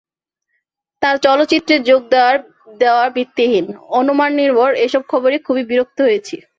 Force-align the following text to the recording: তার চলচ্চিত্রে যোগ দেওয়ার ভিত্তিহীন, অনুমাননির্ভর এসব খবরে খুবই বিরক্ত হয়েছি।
তার 1.01 1.15
চলচ্চিত্রে 1.17 1.75
যোগ 1.89 2.01
দেওয়ার 2.81 3.07
ভিত্তিহীন, 3.15 3.65
অনুমাননির্ভর 3.99 4.71
এসব 4.85 5.01
খবরে 5.11 5.35
খুবই 5.45 5.63
বিরক্ত 5.69 5.97
হয়েছি। 6.01 6.35